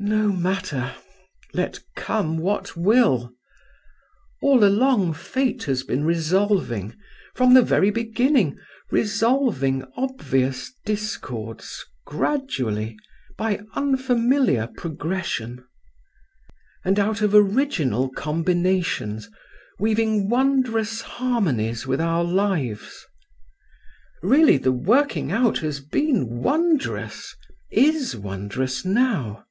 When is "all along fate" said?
4.40-5.64